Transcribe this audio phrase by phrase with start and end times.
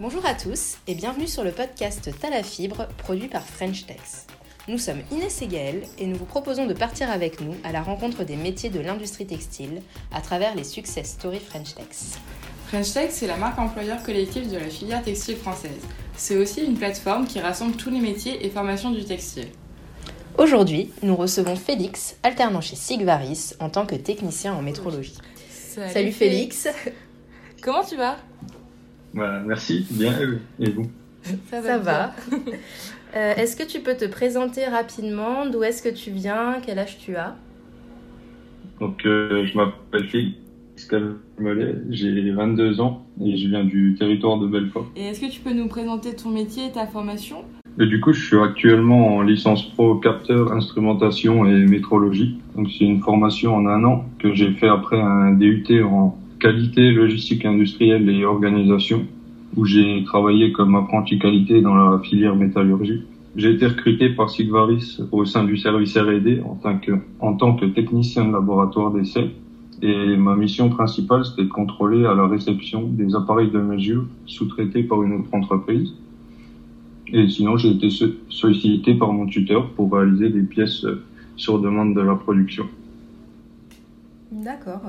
[0.00, 4.26] Bonjour à tous et bienvenue sur le podcast T'as fibre produit par French Tex.
[4.66, 7.82] Nous sommes Inès et Gaëlle et nous vous proposons de partir avec nous à la
[7.82, 12.18] rencontre des métiers de l'industrie textile à travers les success stories French Tex.
[12.68, 15.82] French Tech, c'est la marque employeur collectif de la filière textile française.
[16.16, 19.48] C'est aussi une plateforme qui rassemble tous les métiers et formations du textile.
[20.38, 25.18] Aujourd'hui, nous recevons Félix, alternant chez Sigvaris en tant que technicien en métrologie.
[25.50, 26.68] Salut, Félix.
[27.60, 28.16] Comment tu vas?
[29.14, 30.12] Bah, Merci, bien.
[30.58, 30.90] Et vous?
[31.50, 32.14] Ça va.
[33.16, 35.44] Euh, est-ce que tu peux te présenter rapidement?
[35.44, 36.58] D'où est-ce que tu viens?
[36.64, 37.34] Quel âge tu as?
[38.78, 40.36] Donc, euh, je m'appelle Félix
[41.90, 44.90] j'ai 22 ans et je viens du territoire de Belfort.
[44.96, 47.44] Et est-ce que tu peux nous présenter ton métier et ta formation?
[47.78, 52.38] Et Du coup, je suis actuellement en licence pro capteur, instrumentation et métrologie.
[52.56, 56.90] Donc, c'est une formation en un an que j'ai fait après un DUT en qualité,
[56.90, 59.06] logistique industrielle et organisation
[59.56, 63.02] où j'ai travaillé comme apprenti qualité dans la filière métallurgie.
[63.36, 67.54] J'ai été recruté par Sigvaris au sein du service R&D en tant que, en tant
[67.54, 69.30] que technicien de laboratoire d'essai
[69.82, 74.82] et ma mission principale, c'était de contrôler à la réception des appareils de mesure sous-traités
[74.82, 75.94] par une autre entreprise.
[77.12, 77.88] Et sinon, j'ai été
[78.28, 80.84] sollicité par mon tuteur pour réaliser des pièces
[81.36, 82.66] sur demande de la production.
[84.30, 84.82] D'accord.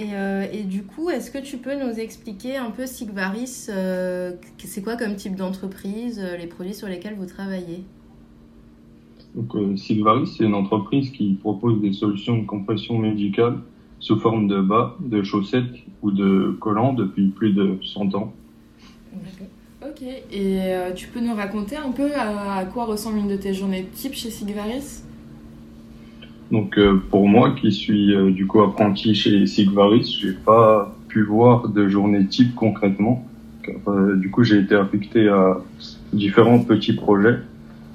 [0.00, 4.32] Et, euh, et, du coup, est-ce que tu peux nous expliquer un peu Sigvaris euh,
[4.56, 7.84] C'est quoi comme type d'entreprise, euh, les produits sur lesquels vous travaillez?
[9.34, 13.58] Donc, Sigvaris, c'est une entreprise qui propose des solutions de compression médicale
[14.00, 18.32] sous forme de bas, de chaussettes ou de collants depuis plus de 100 ans.
[19.82, 23.52] Ok, et euh, tu peux nous raconter un peu à, quoi ressemble une de tes
[23.52, 25.02] journées type chez Sigvaris?
[26.50, 31.22] Donc euh, pour moi qui suis euh, du coup apprenti chez Sigvaris, j'ai pas pu
[31.22, 33.24] voir de journée type concrètement.
[34.16, 35.58] du coup j'ai été affecté à
[36.12, 37.38] différents petits projets.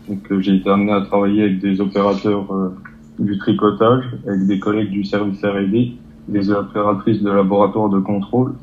[0.08, 2.74] Donc j'ai été amené à travailler avec des opérateurs
[3.20, 5.94] du tricotage avec des collègues du service R&D,
[6.28, 8.54] des opératrices de laboratoire de contrôle.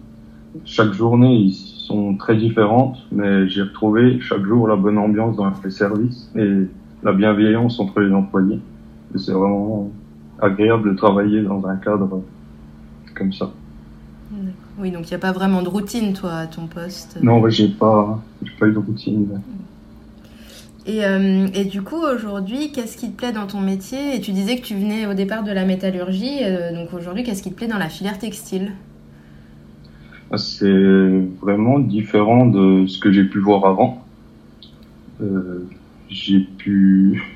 [0.65, 5.51] Chaque journée, ils sont très différentes, mais j'ai retrouvé chaque jour la bonne ambiance dans
[5.65, 6.67] les services et
[7.03, 8.61] la bienveillance entre les employés.
[9.17, 9.91] C'est vraiment
[10.41, 12.23] agréable de travailler dans un cadre
[13.15, 13.51] comme ça.
[14.79, 17.69] Oui, donc il n'y a pas vraiment de routine, toi, à ton poste Non, j'ai
[17.69, 18.23] pas,
[18.59, 19.41] pas eu de routine.
[20.87, 24.17] Et, euh, et, du coup, aujourd'hui, qu'est-ce qui te plaît dans ton métier?
[24.17, 27.43] Et tu disais que tu venais au départ de la métallurgie, euh, donc aujourd'hui, qu'est-ce
[27.43, 28.73] qui te plaît dans la filière textile?
[30.33, 34.03] Ah, C'est vraiment différent de ce que j'ai pu voir avant.
[35.21, 35.69] Euh,
[36.09, 37.32] j'ai pu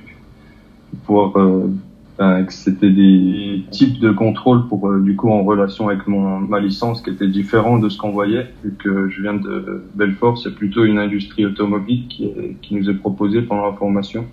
[1.06, 6.40] voir euh, c'était des types de contrôle pour euh, du coup en relation avec mon
[6.40, 10.38] ma licence qui était différent de ce qu'on voyait vu que je viens de Belfort.
[10.38, 12.30] C'est plutôt une industrie automobile qui
[12.62, 14.24] qui nous est proposée pendant la formation.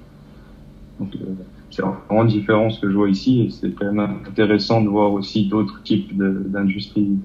[0.99, 1.25] Donc euh,
[1.71, 5.11] c'est vraiment différent ce que je vois ici et c'est quand même intéressant de voir
[5.11, 7.17] aussi d'autres types d'industries.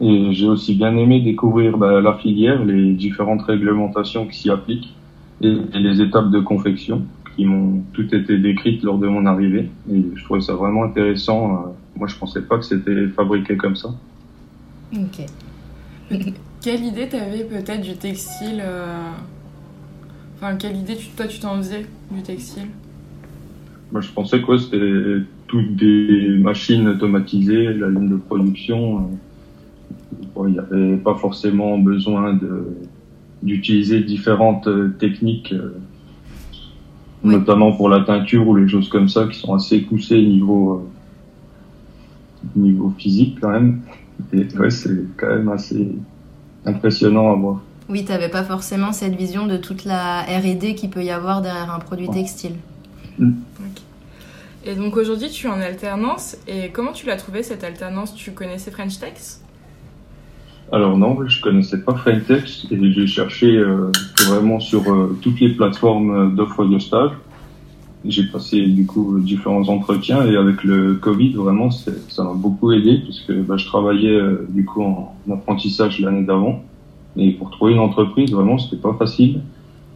[0.00, 4.94] Et j'ai aussi bien aimé découvrir bah, la filière les différentes réglementations qui s'y appliquent
[5.42, 7.02] et les étapes de confection
[7.36, 9.70] qui m'ont toutes été décrites lors de mon arrivée.
[9.90, 11.54] Et je trouvais ça vraiment intéressant.
[11.54, 11.56] Euh,
[11.96, 13.94] moi, je pensais pas que c'était fabriqué comme ça.
[14.92, 15.26] Ok.
[16.60, 19.10] quelle idée t'avais peut-être du textile euh,
[20.36, 22.68] Enfin, quelle idée toi tu t'en faisais du textile?
[23.92, 29.10] Moi, je pensais que c'était toutes des machines automatisées, la ligne de production.
[30.36, 32.38] Euh, il n'y avait pas forcément besoin
[33.42, 34.68] d'utiliser différentes
[34.98, 35.54] techniques
[37.22, 42.48] notamment pour la teinture ou les choses comme ça qui sont assez poussées niveau euh,
[42.56, 43.80] niveau physique quand même.
[44.32, 45.92] Et ouais, c'est quand même assez
[46.64, 47.60] impressionnant à voir.
[47.88, 51.42] Oui, tu n'avais pas forcément cette vision de toute la R&D qu'il peut y avoir
[51.42, 52.54] derrière un produit textile.
[53.18, 53.32] Mm.
[54.64, 56.36] Et donc aujourd'hui, tu es en alternance.
[56.46, 58.14] Et comment tu l'as trouvé cette alternance?
[58.14, 59.42] Tu connaissais French Tex
[60.72, 63.90] alors non, je connaissais pas Frentex et j'ai cherché euh,
[64.28, 67.10] vraiment sur euh, toutes les plateformes d'offres de stage.
[68.04, 72.98] J'ai passé du coup différents entretiens et avec le Covid vraiment ça m'a beaucoup aidé
[72.98, 76.62] puisque bah, je travaillais euh, du coup en, apprentissage l'année d'avant
[77.16, 79.40] et pour trouver une entreprise vraiment c'était pas facile.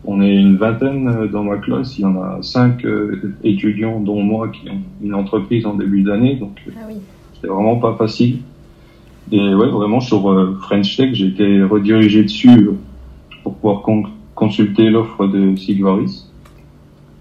[0.07, 2.85] On est une vingtaine dans ma classe, il y en a cinq
[3.43, 6.97] étudiants dont moi qui ont une entreprise en début d'année donc ah oui.
[7.35, 8.41] c'était vraiment pas facile.
[9.33, 12.71] Et ouais, vraiment sur euh, French Tech, j'ai été redirigé dessus
[13.43, 13.83] pour pouvoir
[14.35, 16.27] consulter l'offre de Sigvaris.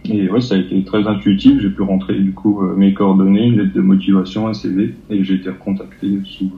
[0.05, 1.61] Et ouais, ça a été très intuitif.
[1.61, 5.23] J'ai pu rentrer du coup euh, mes coordonnées, une lettre de motivation, un CV, et
[5.23, 6.51] j'ai été recontacté sous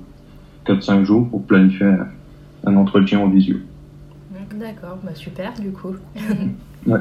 [0.65, 1.87] 4-5 jours pour planifier
[2.65, 3.57] un, entretien en visio.
[4.55, 5.95] D'accord, bah super du coup.
[6.87, 6.99] ouais.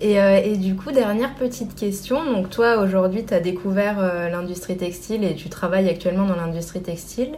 [0.00, 2.24] et, euh, et, du coup, dernière petite question.
[2.32, 6.82] Donc toi, aujourd'hui, tu as découvert euh, l'industrie textile et tu travailles actuellement dans l'industrie
[6.82, 7.30] textile.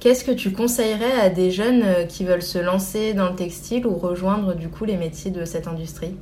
[0.00, 3.86] Qu'est-ce que tu conseillerais à des jeunes euh, qui veulent se lancer dans le textile
[3.86, 6.14] ou rejoindre du coup les métiers de cette industrie?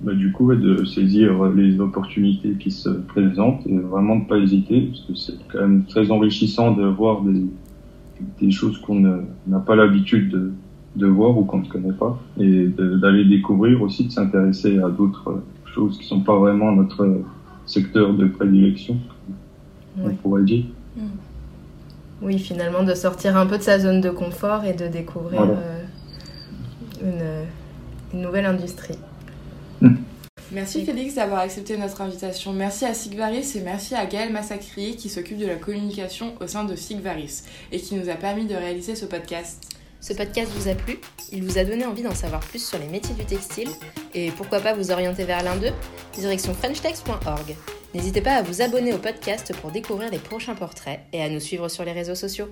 [0.00, 4.88] Bah, du coup, de saisir les opportunités qui se présentent et vraiment de pas hésiter,
[4.88, 7.44] parce que c'est quand même très enrichissant de voir des,
[8.40, 8.98] des choses qu'on
[9.46, 10.52] n'a pas l'habitude de,
[10.96, 15.42] de voir ou qu'on ne connaît pas et d'aller découvrir aussi, de s'intéresser à d'autres
[15.74, 17.22] choses qui sont pas vraiment notre
[17.66, 18.98] secteur de prédilection,
[19.98, 20.64] on pourrait dire.
[20.96, 21.02] Mm.
[22.22, 25.82] Oui, finalement, de sortir un peu de sa zone de confort et de découvrir euh,
[27.02, 28.98] une, une, nouvelle industrie.
[29.80, 29.94] Mm.
[30.52, 32.52] Merci Félix d'avoir accepté notre invitation.
[32.52, 36.64] Merci à Sigvaris et merci à Gaël Massacri qui s'occupe de la communication au sein
[36.64, 37.42] de Sigvaris
[37.72, 39.71] et qui nous a permis de réaliser ce podcast.
[40.02, 40.98] Ce podcast vous a plu
[41.30, 43.68] Il vous a donné envie d'en savoir plus sur les métiers du textile
[44.14, 45.72] Et pourquoi pas vous orienter vers l'un d'eux
[46.18, 47.56] Direction frenchtex.org.
[47.94, 51.38] N'hésitez pas à vous abonner au podcast pour découvrir les prochains portraits et à nous
[51.38, 52.48] suivre sur les réseaux sociaux.